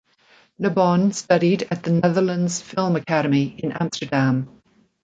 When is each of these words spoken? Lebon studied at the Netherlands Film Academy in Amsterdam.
Lebon 0.57 1.11
studied 1.13 1.67
at 1.69 1.83
the 1.83 1.91
Netherlands 1.91 2.59
Film 2.59 2.95
Academy 2.95 3.49
in 3.59 3.71
Amsterdam. 3.71 4.59